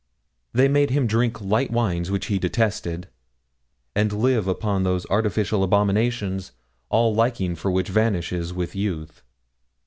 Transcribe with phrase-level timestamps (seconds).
[0.51, 3.07] They made him drink light wines, which he detested,
[3.95, 6.53] and live upon those artificial abominations
[6.89, 9.21] all liking for which vanishes with youth.